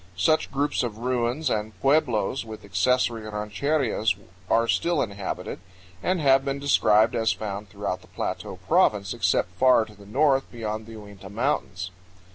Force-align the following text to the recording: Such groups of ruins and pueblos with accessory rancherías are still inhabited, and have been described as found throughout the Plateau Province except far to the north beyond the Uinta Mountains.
Such 0.17 0.51
groups 0.51 0.81
of 0.81 0.97
ruins 0.97 1.47
and 1.51 1.79
pueblos 1.79 2.43
with 2.43 2.65
accessory 2.65 3.21
rancherías 3.21 4.17
are 4.49 4.67
still 4.67 4.99
inhabited, 4.99 5.59
and 6.01 6.19
have 6.19 6.43
been 6.43 6.57
described 6.57 7.13
as 7.13 7.33
found 7.33 7.69
throughout 7.69 8.01
the 8.01 8.07
Plateau 8.07 8.55
Province 8.67 9.13
except 9.13 9.51
far 9.59 9.85
to 9.85 9.93
the 9.93 10.07
north 10.07 10.51
beyond 10.51 10.87
the 10.87 10.93
Uinta 10.93 11.29
Mountains. 11.29 11.91